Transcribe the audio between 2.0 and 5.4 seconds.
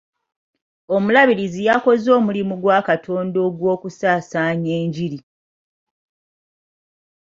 omulimu gwa Katonda ogw'okusaasaanya enjiri.